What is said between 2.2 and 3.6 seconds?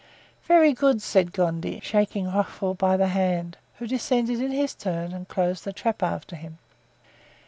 Rochefort by the hand,